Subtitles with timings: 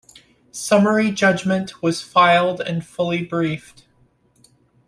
[0.51, 3.83] Summary judgment was filed and fully briefed.